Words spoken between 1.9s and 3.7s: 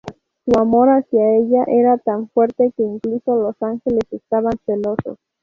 tan fuerte que incluso los